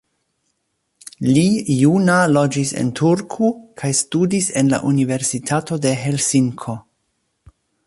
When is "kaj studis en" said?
3.83-4.73